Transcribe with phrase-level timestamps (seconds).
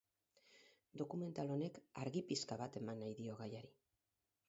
[1.01, 3.75] Dokumental honek argi pixka bat eman nahi dio gaiari.